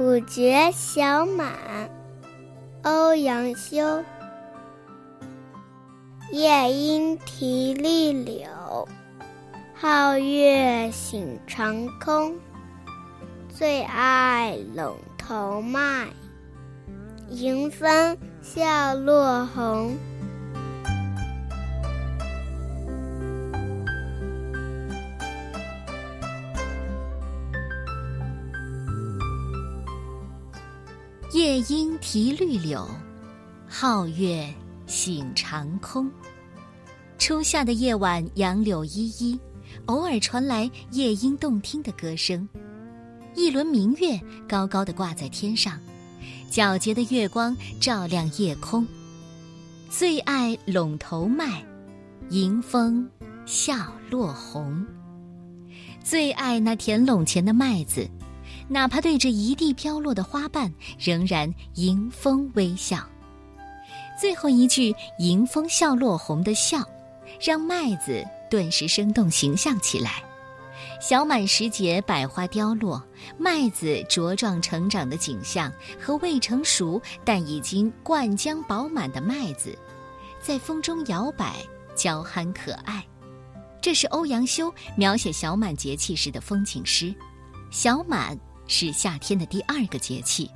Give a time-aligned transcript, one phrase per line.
[0.00, 1.90] 五绝小满，
[2.84, 4.04] 欧阳修。
[6.30, 8.86] 夜莺啼绿柳，
[9.80, 12.36] 皓月醒长空。
[13.48, 16.06] 最爱陇头麦，
[17.28, 19.96] 迎风笑落红。
[31.32, 32.88] 夜莺啼绿柳，
[33.70, 34.48] 皓月
[34.86, 36.10] 醒长空。
[37.18, 39.38] 初夏的夜晚，杨柳依依，
[39.84, 42.48] 偶尔传来夜莺动听的歌声。
[43.34, 44.18] 一轮明月
[44.48, 45.78] 高高的挂在天上，
[46.50, 48.86] 皎洁的月光照亮夜空。
[49.90, 51.62] 最爱陇头麦，
[52.30, 53.06] 迎风
[53.44, 54.82] 笑落红。
[56.02, 58.08] 最爱那田垄前的麦子，
[58.68, 63.04] 哪怕对着一地飘落的花瓣，仍然迎风微笑。
[64.20, 66.82] 最后一句“迎风笑落红”的笑，
[67.40, 70.22] 让麦子顿时生动形象起来。
[71.00, 73.02] 小满时节，百花凋落，
[73.38, 79.78] 麦子茁壮成长的景象和未成熟但已经灌浆饱满的麦子，
[80.40, 81.54] 在风中摇摆，
[81.94, 83.04] 娇憨可爱。
[83.80, 87.14] 这是欧阳修描写小满节气时的风景诗。
[87.70, 88.36] 小满
[88.68, 90.48] 是夏天的第二个节气，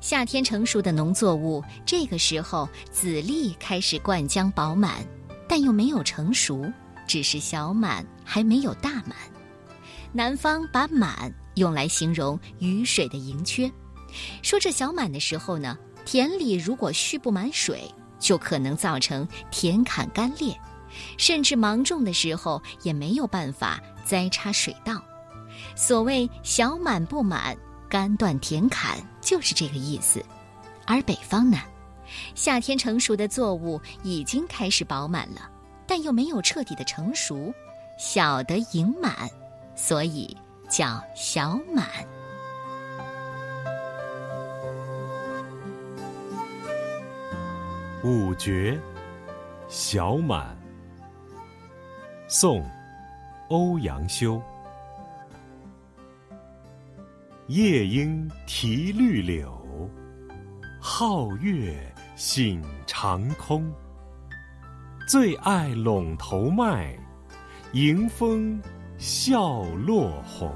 [0.00, 5.06] 夏天成熟的农作物，这个时候籽粒开始灌浆饱满，
[5.46, 6.64] 但又没有成熟，
[7.06, 9.14] 只是小满还没有大满。
[10.10, 13.70] 南方把“满”用来形容雨水的盈缺，
[14.42, 17.82] 说这小满的时候呢，田里如果蓄不满水，
[18.18, 20.58] 就可能造成田坎干裂，
[21.18, 25.02] 甚至芒种的时候也没有办法栽插水稻。
[25.74, 27.56] 所谓“小满不满，
[27.88, 30.24] 干断田坎”，就是这个意思。
[30.86, 31.58] 而北方呢，
[32.34, 35.50] 夏天成熟的作物已经开始饱满了，
[35.86, 37.52] 但又没有彻底的成熟，
[37.98, 39.28] 小的盈满。
[39.76, 40.36] 所以
[40.68, 41.86] 叫小满。
[48.04, 48.78] 五绝，
[49.68, 50.56] 小满。
[52.28, 52.62] 宋，
[53.48, 54.40] 欧阳修。
[57.54, 59.88] 夜莺啼绿柳，
[60.82, 63.72] 皓月醒长空。
[65.06, 66.98] 最爱陇头麦，
[67.72, 68.60] 迎风。
[68.98, 70.52] 笑落红。